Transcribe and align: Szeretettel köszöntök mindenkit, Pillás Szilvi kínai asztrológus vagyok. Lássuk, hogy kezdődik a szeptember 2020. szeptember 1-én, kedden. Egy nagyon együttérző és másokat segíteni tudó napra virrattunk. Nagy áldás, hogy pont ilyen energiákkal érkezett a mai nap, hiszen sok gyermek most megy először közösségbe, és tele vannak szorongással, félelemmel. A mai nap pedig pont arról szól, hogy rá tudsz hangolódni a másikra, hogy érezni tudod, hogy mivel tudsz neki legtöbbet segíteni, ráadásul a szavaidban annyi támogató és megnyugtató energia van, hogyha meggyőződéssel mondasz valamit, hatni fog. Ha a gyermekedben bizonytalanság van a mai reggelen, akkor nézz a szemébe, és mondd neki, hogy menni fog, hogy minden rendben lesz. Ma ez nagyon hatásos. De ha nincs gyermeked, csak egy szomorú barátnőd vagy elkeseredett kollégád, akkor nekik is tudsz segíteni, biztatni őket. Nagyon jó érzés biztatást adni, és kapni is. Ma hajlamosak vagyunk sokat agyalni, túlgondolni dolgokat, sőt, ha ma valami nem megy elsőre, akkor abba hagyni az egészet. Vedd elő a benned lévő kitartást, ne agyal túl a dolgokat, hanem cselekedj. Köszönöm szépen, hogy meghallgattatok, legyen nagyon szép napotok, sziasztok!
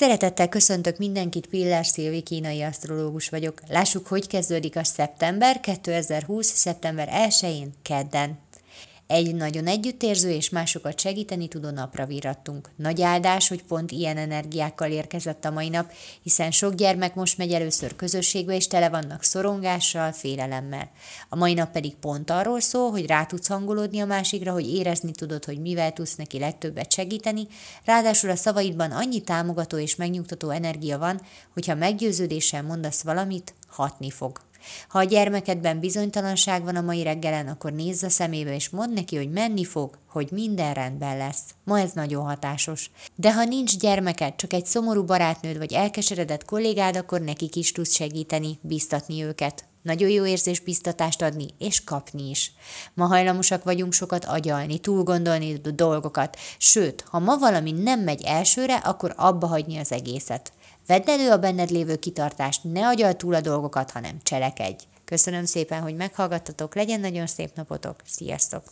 Szeretettel 0.00 0.48
köszöntök 0.48 0.98
mindenkit, 0.98 1.46
Pillás 1.46 1.86
Szilvi 1.86 2.20
kínai 2.20 2.62
asztrológus 2.62 3.28
vagyok. 3.28 3.60
Lássuk, 3.68 4.06
hogy 4.06 4.26
kezdődik 4.26 4.76
a 4.76 4.84
szeptember 4.84 5.60
2020. 5.60 6.46
szeptember 6.46 7.08
1-én, 7.28 7.72
kedden. 7.82 8.38
Egy 9.10 9.34
nagyon 9.34 9.66
együttérző 9.66 10.30
és 10.30 10.50
másokat 10.50 11.00
segíteni 11.00 11.48
tudó 11.48 11.70
napra 11.70 12.06
virrattunk. 12.06 12.70
Nagy 12.76 13.02
áldás, 13.02 13.48
hogy 13.48 13.62
pont 13.62 13.90
ilyen 13.90 14.16
energiákkal 14.16 14.90
érkezett 14.90 15.44
a 15.44 15.50
mai 15.50 15.68
nap, 15.68 15.92
hiszen 16.22 16.50
sok 16.50 16.74
gyermek 16.74 17.14
most 17.14 17.38
megy 17.38 17.52
először 17.52 17.96
közösségbe, 17.96 18.54
és 18.54 18.66
tele 18.66 18.88
vannak 18.88 19.22
szorongással, 19.22 20.12
félelemmel. 20.12 20.90
A 21.28 21.36
mai 21.36 21.54
nap 21.54 21.72
pedig 21.72 21.94
pont 21.94 22.30
arról 22.30 22.60
szól, 22.60 22.90
hogy 22.90 23.06
rá 23.06 23.24
tudsz 23.24 23.48
hangolódni 23.48 24.00
a 24.00 24.06
másikra, 24.06 24.52
hogy 24.52 24.74
érezni 24.74 25.12
tudod, 25.12 25.44
hogy 25.44 25.60
mivel 25.60 25.92
tudsz 25.92 26.16
neki 26.16 26.38
legtöbbet 26.38 26.92
segíteni, 26.92 27.46
ráadásul 27.84 28.30
a 28.30 28.36
szavaidban 28.36 28.90
annyi 28.90 29.20
támogató 29.20 29.78
és 29.78 29.96
megnyugtató 29.96 30.50
energia 30.50 30.98
van, 30.98 31.20
hogyha 31.52 31.74
meggyőződéssel 31.74 32.62
mondasz 32.62 33.02
valamit, 33.02 33.54
hatni 33.68 34.10
fog. 34.10 34.40
Ha 34.88 34.98
a 34.98 35.04
gyermekedben 35.04 35.80
bizonytalanság 35.80 36.64
van 36.64 36.76
a 36.76 36.80
mai 36.80 37.02
reggelen, 37.02 37.48
akkor 37.48 37.72
nézz 37.72 38.02
a 38.02 38.08
szemébe, 38.08 38.54
és 38.54 38.68
mondd 38.68 38.92
neki, 38.92 39.16
hogy 39.16 39.30
menni 39.30 39.64
fog, 39.64 39.98
hogy 40.08 40.28
minden 40.30 40.74
rendben 40.74 41.16
lesz. 41.16 41.42
Ma 41.64 41.80
ez 41.80 41.92
nagyon 41.92 42.24
hatásos. 42.24 42.90
De 43.14 43.32
ha 43.32 43.44
nincs 43.44 43.76
gyermeked, 43.76 44.36
csak 44.36 44.52
egy 44.52 44.66
szomorú 44.66 45.04
barátnőd 45.04 45.58
vagy 45.58 45.72
elkeseredett 45.72 46.44
kollégád, 46.44 46.96
akkor 46.96 47.20
nekik 47.20 47.56
is 47.56 47.72
tudsz 47.72 47.94
segíteni, 47.94 48.58
biztatni 48.62 49.22
őket. 49.22 49.69
Nagyon 49.82 50.08
jó 50.08 50.26
érzés 50.26 50.60
biztatást 50.60 51.22
adni, 51.22 51.46
és 51.58 51.84
kapni 51.84 52.30
is. 52.30 52.52
Ma 52.94 53.06
hajlamosak 53.06 53.64
vagyunk 53.64 53.92
sokat 53.92 54.24
agyalni, 54.24 54.78
túlgondolni 54.78 55.52
dolgokat, 55.52 56.36
sőt, 56.58 57.04
ha 57.08 57.18
ma 57.18 57.38
valami 57.38 57.72
nem 57.72 58.00
megy 58.00 58.22
elsőre, 58.24 58.76
akkor 58.76 59.14
abba 59.16 59.46
hagyni 59.46 59.78
az 59.78 59.92
egészet. 59.92 60.52
Vedd 60.86 61.10
elő 61.10 61.30
a 61.30 61.38
benned 61.38 61.70
lévő 61.70 61.96
kitartást, 61.96 62.64
ne 62.64 62.86
agyal 62.86 63.14
túl 63.14 63.34
a 63.34 63.40
dolgokat, 63.40 63.90
hanem 63.90 64.18
cselekedj. 64.22 64.84
Köszönöm 65.04 65.44
szépen, 65.44 65.82
hogy 65.82 65.94
meghallgattatok, 65.94 66.74
legyen 66.74 67.00
nagyon 67.00 67.26
szép 67.26 67.50
napotok, 67.54 67.96
sziasztok! 68.04 68.62